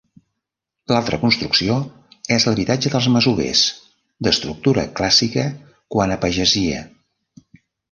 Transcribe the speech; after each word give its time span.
L'altra 0.91 1.19
construcció 1.23 1.75
és 2.37 2.47
l'habitatge 2.47 2.93
dels 2.95 3.09
masovers 3.17 3.63
d'estructura 4.29 4.89
clàssica 5.03 5.47
quant 5.97 6.17
a 6.19 6.21
pagesia. 6.27 6.83